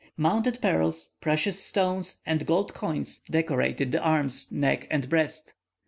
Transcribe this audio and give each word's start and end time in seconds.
Mounted 0.17 0.61
pearls, 0.63 1.11
precious 1.21 1.63
stones, 1.63 2.21
and 2.25 2.47
gold 2.47 2.73
coins, 2.73 3.19
decorated 3.29 3.91
the 3.91 4.01
arms, 4.01 4.51
neck, 4.51 4.87
and 4.89 5.07
breast. 5.07 5.53